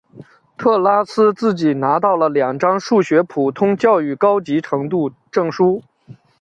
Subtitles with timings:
[0.57, 5.83] 特拉斯自己拿到了两张数学普通教育高级程度证书。